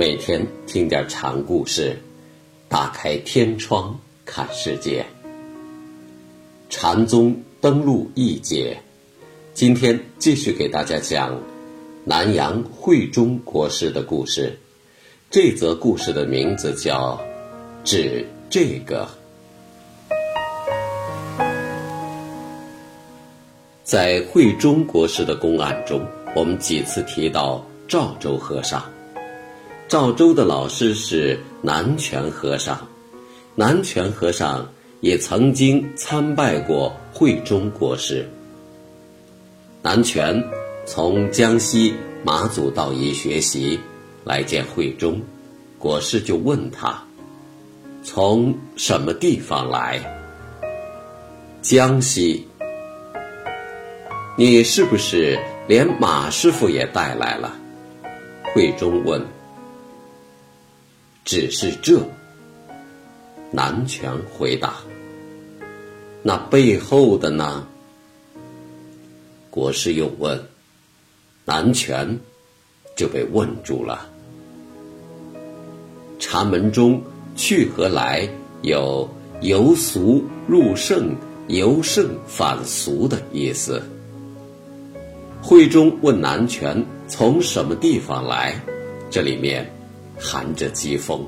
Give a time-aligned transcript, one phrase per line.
[0.00, 1.98] 每天听点长故事，
[2.68, 5.04] 打开天窗看世界。
[6.70, 8.80] 禅宗登陆一节，
[9.54, 11.42] 今天继续给大家讲
[12.04, 14.56] 南阳慧忠国师的故事。
[15.32, 17.20] 这则故事的名字叫
[17.82, 19.08] “指这个”。
[23.82, 26.00] 在慧忠国师的公案中，
[26.36, 28.80] 我们几次提到赵州和尚。
[29.88, 32.78] 赵州的老师是南泉和尚，
[33.54, 34.70] 南泉和尚
[35.00, 38.28] 也曾经参拜过慧忠国师。
[39.80, 40.44] 南泉
[40.84, 43.80] 从江西马祖道一学习，
[44.24, 45.18] 来见慧忠，
[45.78, 47.02] 国师就问他
[48.04, 49.98] ：“从什么地方来？”
[51.62, 52.46] 江西。
[54.36, 57.56] 你是不是连马师傅也带来了？
[58.52, 59.18] 慧忠问。
[61.28, 62.00] 只是这，
[63.50, 64.76] 南拳回答。
[66.22, 67.66] 那背后的呢？
[69.50, 70.42] 国师又问，
[71.44, 72.18] 南拳
[72.96, 74.08] 就被问住了。
[76.18, 77.02] 禅门中
[77.36, 78.26] 去和来
[78.62, 79.06] 有
[79.42, 81.14] 由俗入圣、
[81.48, 83.82] 由圣反俗的意思。
[85.42, 88.58] 慧中问南拳从什么地方来？
[89.10, 89.70] 这里面。
[90.18, 91.20] 含着讥讽。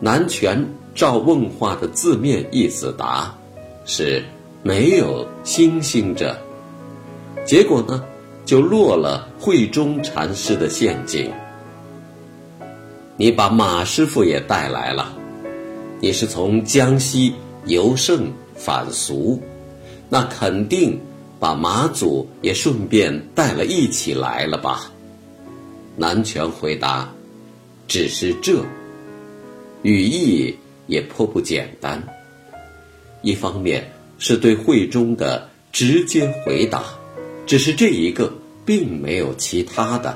[0.00, 3.34] 南拳照问话的字面意思答，
[3.84, 4.24] 是
[4.62, 6.36] 没有星星着。
[7.44, 8.02] 结果呢，
[8.44, 11.30] 就落了慧中禅师的陷阱。
[13.16, 15.14] 你把马师傅也带来了，
[16.00, 17.34] 你是从江西
[17.66, 19.40] 由盛返俗，
[20.08, 20.98] 那肯定
[21.38, 24.90] 把马祖也顺便带了一起来了吧？
[25.96, 27.10] 南拳回答。
[27.90, 28.64] 只是这
[29.82, 30.56] 语义
[30.86, 32.00] 也颇不简单。
[33.20, 36.84] 一方面是对慧中的直接回答，
[37.46, 38.32] 只是这一个，
[38.64, 40.14] 并没有其他的；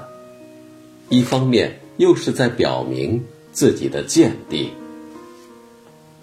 [1.08, 3.20] 一方面又是在表明
[3.50, 4.70] 自己的见地。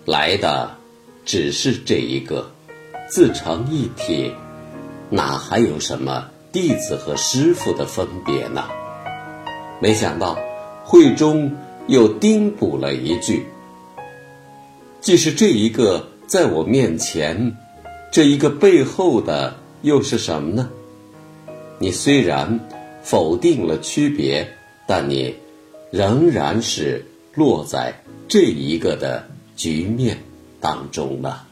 [0.05, 0.77] 来的
[1.25, 2.49] 只是这一个，
[3.09, 4.31] 自成一体，
[5.09, 8.63] 哪还有什么弟子和师傅的分别呢？
[9.81, 10.39] 没想到。
[10.83, 11.51] 会中
[11.87, 13.45] 又叮嘱了一句
[14.99, 17.55] ：“既是这一个在我面前，
[18.11, 20.69] 这一个背后的又是什么呢？
[21.79, 22.59] 你虽然
[23.01, 24.47] 否定了区别，
[24.87, 25.35] 但你
[25.91, 30.17] 仍然是落在这一个的局面
[30.59, 31.47] 当中了。”